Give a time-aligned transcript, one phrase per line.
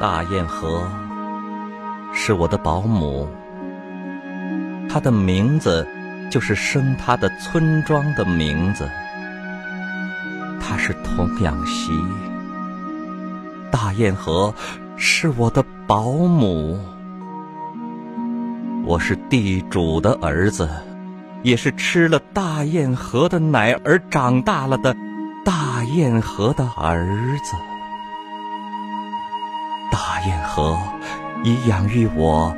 [0.00, 0.88] 大堰河
[2.12, 3.28] 是我的保姆，
[4.88, 5.86] 她的名字
[6.28, 8.88] 就是生她的村庄的名字。
[10.60, 11.92] 她是童养媳。
[13.70, 14.52] 大堰河
[14.96, 16.80] 是我的保姆，
[18.84, 20.68] 我是地主的儿子，
[21.42, 24.96] 也是吃了大堰河的奶而长大了的
[25.44, 27.06] 大堰河的儿
[27.44, 27.56] 子。
[29.92, 30.76] 大堰河
[31.44, 32.56] 以养育我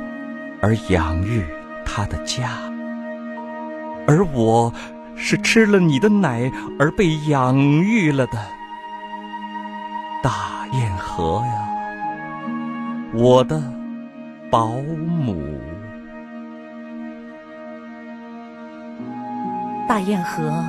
[0.61, 1.45] 而养育
[1.85, 2.49] 他的家，
[4.07, 4.73] 而我
[5.15, 8.39] 是吃了你的奶而被养育了的。
[10.23, 11.67] 大堰河呀，
[13.13, 13.61] 我的
[14.49, 15.37] 保姆。
[19.87, 20.65] 大堰河，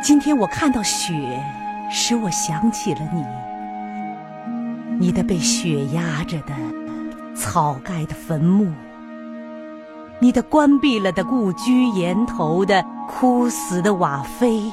[0.00, 1.38] 今天我看到雪，
[1.90, 3.22] 使我想起了你。
[4.98, 6.54] 你的被雪压着的
[7.34, 8.72] 草盖的坟墓，
[10.18, 14.72] 你的关闭了的故居檐头的枯死的瓦扉，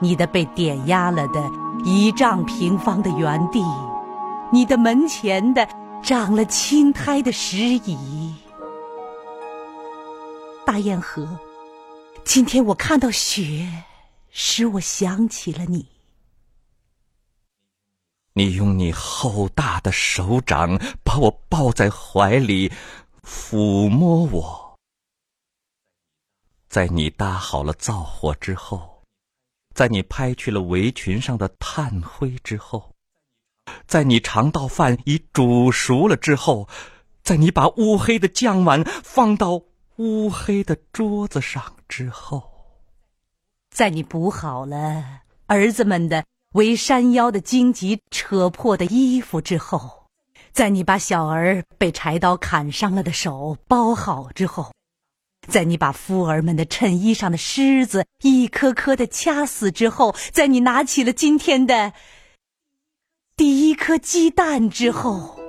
[0.00, 1.42] 你的被点压了的
[1.84, 3.62] 一丈平方的园地，
[4.50, 5.68] 你的门前的
[6.02, 8.34] 长了青苔的石椅。
[10.80, 11.38] 大堰河，
[12.24, 13.84] 今天我看到雪，
[14.30, 15.86] 使我想起了你。
[18.32, 22.72] 你用你厚大的手掌把我抱在怀里，
[23.22, 24.78] 抚摸我。
[26.70, 29.02] 在你搭好了灶火之后，
[29.74, 32.94] 在你拍去了围裙上的炭灰之后，
[33.86, 36.66] 在你尝到饭已煮熟了之后，
[37.22, 39.60] 在你把乌黑的酱碗放到
[40.00, 42.42] 乌黑的桌子上之后，
[43.70, 46.24] 在你补好了儿子们的。
[46.54, 50.06] 围山腰的荆棘扯破的衣服之后，
[50.50, 54.72] 在你把小儿被柴刀砍伤了的手包好之后，
[55.46, 61.92] 在你把夫儿们的衬衣上的虱子一颗颗的掐死之后，在你拿起了今天的
[63.36, 65.39] 第一颗鸡蛋之后，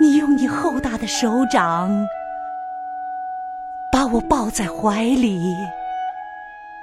[0.00, 2.08] 你用你厚大的手掌
[3.92, 5.54] 把我抱在怀里。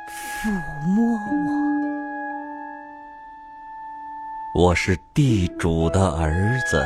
[0.07, 0.51] 抚
[0.85, 1.17] 摸
[4.53, 6.85] 我，我是地主的儿子。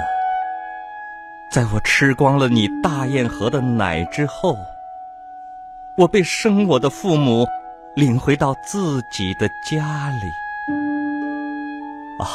[1.52, 4.56] 在我吃光了你大堰河的奶之后，
[5.97, 7.46] 我被生我的父母
[7.94, 10.31] 领回到自己的家里。
[12.24, 12.25] 啊，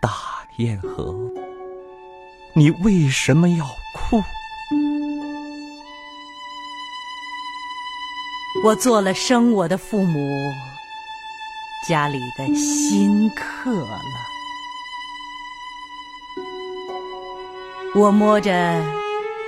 [0.00, 0.10] 大
[0.56, 1.14] 堰河，
[2.60, 4.22] 你为什么要哭？
[8.62, 10.52] 我做了生我的父母
[11.88, 14.02] 家里的新客了。
[17.94, 18.84] 我摸着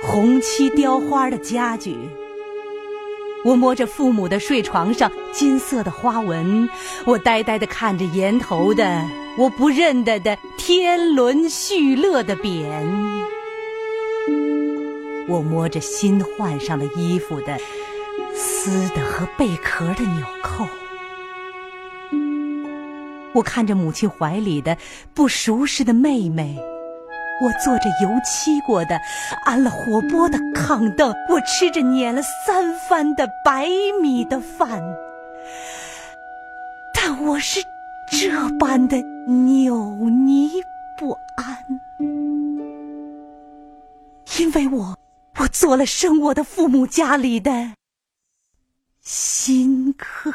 [0.01, 1.95] 红漆雕花的家具，
[3.45, 6.67] 我摸着父母的睡床上金色的花纹，
[7.05, 9.07] 我呆呆的看着檐头的
[9.37, 10.35] 我不认得的
[10.65, 12.63] 天伦叙乐的匾，
[15.27, 17.57] 我摸着新换上的衣服的。
[18.33, 20.65] 丝的和贝壳的纽扣，
[23.33, 24.77] 我看着母亲怀里的
[25.13, 26.57] 不熟识的妹妹，
[27.41, 28.97] 我坐着油漆过的
[29.43, 33.67] 安了火锅的炕凳，我吃着碾了三番的白
[34.01, 34.81] 米的饭，
[36.93, 37.61] 但我是
[38.09, 40.49] 这般的扭捏
[40.97, 41.57] 不安，
[44.37, 44.97] 因为我
[45.39, 47.75] 我做了生我的父母家里的。
[48.99, 50.33] 新客，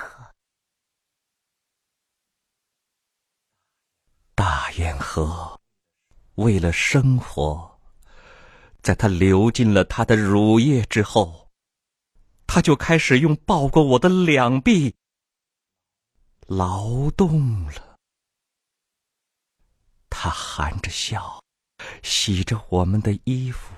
[4.35, 5.61] 大堰河，
[6.37, 7.79] 为了生活，
[8.83, 11.49] 在它流尽了它的乳液之后，
[12.47, 14.95] 它就开始用抱过我的两臂
[16.47, 17.88] 劳动了。
[20.11, 21.41] 他含着笑，
[22.03, 23.75] 洗着我们的衣服。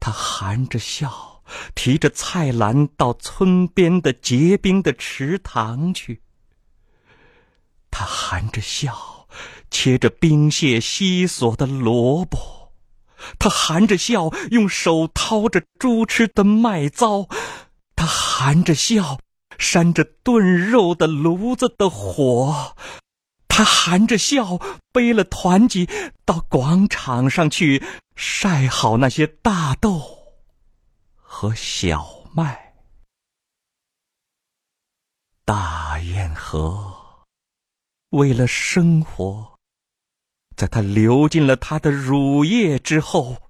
[0.00, 1.34] 他含着笑。
[1.76, 6.20] 提着菜篮到村边的结冰的池塘去，
[7.88, 9.28] 他含着笑，
[9.70, 12.72] 切着冰屑稀索的萝卜；
[13.38, 17.28] 他含着笑，用手掏着猪吃的麦糟；
[17.94, 19.20] 他含着笑，
[19.56, 22.74] 扇着炖肉的炉子的火；
[23.56, 24.58] 他含着笑
[24.92, 25.88] 背了团几
[26.26, 27.82] 到广场上去
[28.14, 29.98] 晒好那些大豆
[31.14, 32.74] 和小麦。
[35.46, 37.24] 大堰河
[38.10, 39.56] 为了生活，
[40.54, 43.48] 在他流尽了他的乳液之后，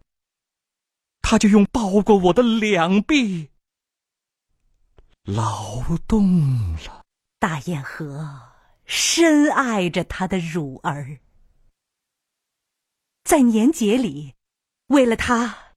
[1.21, 3.51] 他就用抱过我的两臂
[5.25, 7.03] 劳动了。
[7.41, 8.53] 大堰河。
[8.87, 11.19] 深爱着他的乳儿，
[13.25, 14.35] 在年节里，
[14.87, 15.75] 为了他，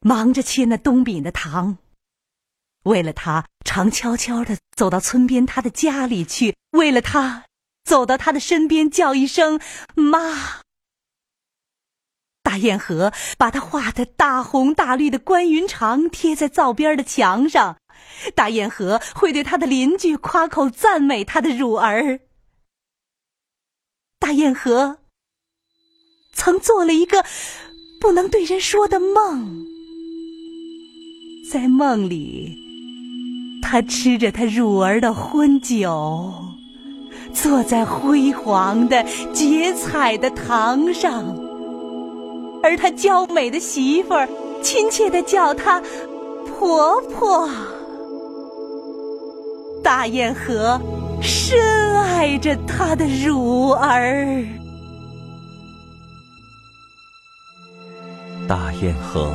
[0.00, 1.78] 忙着切那冬饼的糖；
[2.84, 7.44] 为了他，常悄悄的走到村边他的家里去；为了他，
[7.84, 9.60] 走到他的身边叫一声
[9.94, 10.60] “妈”。
[12.44, 17.78] 大堰河把他画的大红大绿的关云长贴在灶边的墙上，
[18.36, 22.20] 大堰河会对他的邻居夸口赞美他的乳儿。
[24.32, 24.96] 大堰河
[26.32, 27.22] 曾做了一个
[28.00, 29.66] 不能对人说的梦，
[31.50, 32.56] 在梦里，
[33.60, 36.32] 他吃着他乳儿的婚酒，
[37.34, 41.36] 坐在辉煌的结彩的堂上，
[42.62, 44.26] 而他娇美的媳妇儿
[44.62, 45.82] 亲切的叫他
[46.46, 47.46] 婆婆。
[49.84, 50.80] 大堰河。
[51.22, 54.44] 深爱着他的乳儿，
[58.48, 59.32] 大堰河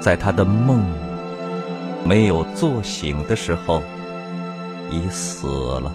[0.00, 0.84] 在他的梦
[2.04, 3.82] 没有做醒的时候
[4.90, 5.48] 已死
[5.80, 5.92] 了。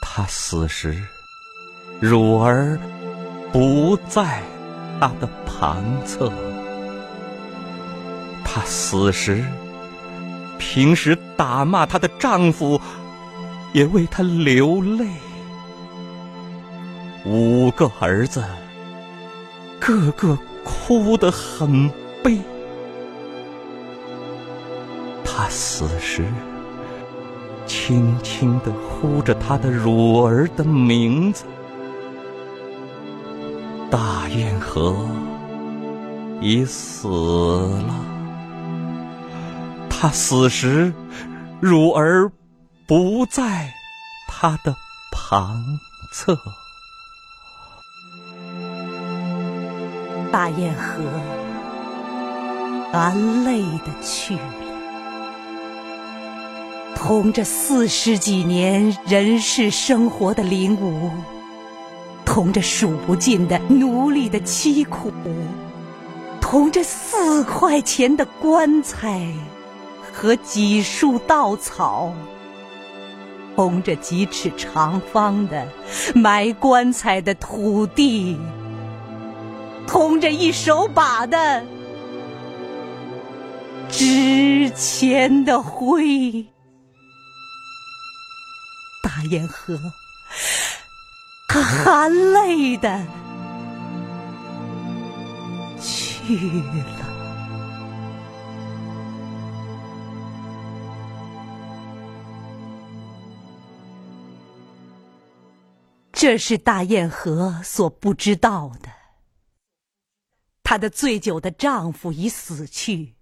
[0.00, 1.02] 他死时，
[2.00, 2.78] 乳儿
[3.52, 4.42] 不在
[5.00, 6.32] 他的旁侧。
[8.44, 9.44] 他死时。
[10.64, 12.80] 平时打骂她的丈夫，
[13.72, 15.06] 也为她流泪。
[17.26, 18.42] 五个儿子，
[19.80, 21.90] 个个哭得很
[22.22, 22.38] 悲。
[25.24, 26.24] 他死时，
[27.66, 31.44] 轻轻地呼着他的乳儿的名字。
[33.90, 34.96] 大堰河
[36.40, 37.94] 已死了。
[40.02, 40.92] 他死时，
[41.60, 42.28] 乳儿
[42.88, 43.72] 不在
[44.26, 44.74] 他的
[45.12, 45.62] 旁
[46.12, 46.36] 侧。
[50.32, 51.04] 大堰河
[52.92, 54.42] 含泪的去了，
[56.96, 61.12] 同着四十几年人世生活的领悟，
[62.24, 65.12] 同着数不尽的奴隶的凄苦，
[66.40, 69.32] 同着四块钱的棺材。
[70.12, 72.12] 和几束稻草，
[73.56, 75.66] 同着几尺长方的
[76.14, 78.38] 埋棺材的土地，
[79.86, 81.64] 通着一手把的
[83.90, 86.46] 纸钱的灰，
[89.02, 89.78] 大堰河，
[91.48, 93.04] 他含泪的
[95.80, 97.01] 去了。
[106.22, 108.88] 这是大堰河所不知道的。
[110.62, 113.14] 她的醉酒的丈夫已死去，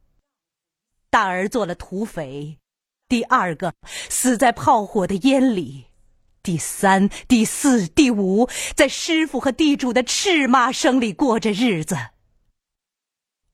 [1.09, 2.59] 大儿做了土匪，
[3.09, 3.73] 第二个
[4.11, 5.87] 死在炮火的烟里，
[6.43, 11.97] 第三、第四、第五在师傅和地主的斥骂声里过着日子。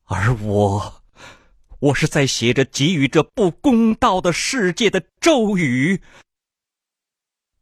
[0.06, 1.04] 而我，
[1.78, 6.02] 我是在写着给予这不公道的世界的咒语。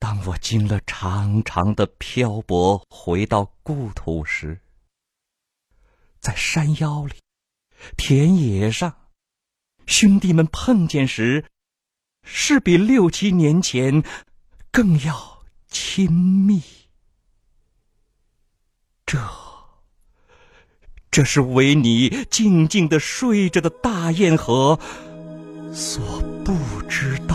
[0.04, 4.60] 当我经了长长的漂泊，回到故土时，
[6.20, 7.14] 在山腰里、
[7.96, 8.94] 田野上，
[9.86, 11.46] 兄弟们碰见时，
[12.22, 14.04] 是比六七年前
[14.70, 16.62] 更要亲密。
[19.06, 19.18] 这，
[21.10, 24.78] 这是为你静静的睡着的大堰河
[25.72, 26.52] 所不
[26.90, 27.33] 知道。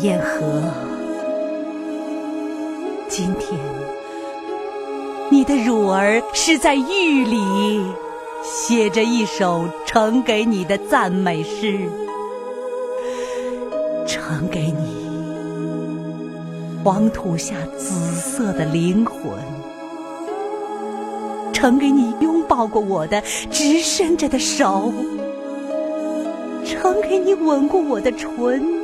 [0.00, 0.62] 堰河，
[3.06, 3.60] 今天
[5.28, 7.84] 你的乳儿是在狱里
[8.42, 11.78] 写着一首呈给你的赞美诗，
[14.06, 15.06] 呈给你
[16.82, 19.34] 黄土下紫色的灵魂，
[21.52, 24.94] 呈给你拥抱过我的直伸着的手，
[26.64, 28.79] 呈给你吻过我的唇，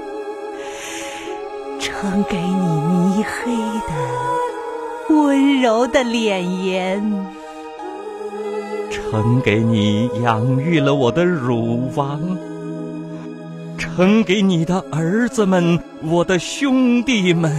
[1.99, 3.57] 呈给你泥黑
[3.89, 7.03] 的温柔的脸颜，
[8.91, 12.21] 呈给你养育了我的乳房，
[13.79, 17.51] 呈给你的儿子们，我的兄弟们。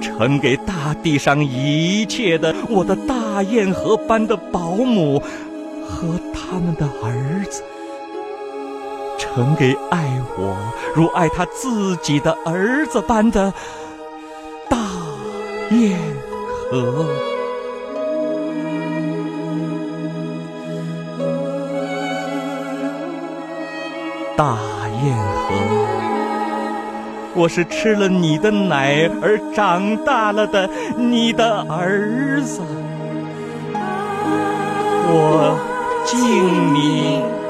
[0.00, 5.20] 呈给大地上一切的我的大雁河般的保姆
[5.84, 7.60] 和他们的儿子，
[9.18, 10.56] 呈给爱我
[10.94, 13.52] 如爱他自己的儿子般的
[14.68, 14.76] 大
[15.70, 15.96] 雁
[16.70, 17.06] 河，
[24.36, 24.58] 大
[25.04, 25.54] 雁河。
[27.36, 32.60] 我是吃了你的奶而长大了的你的儿子，
[35.06, 35.56] 我
[36.04, 37.43] 敬你。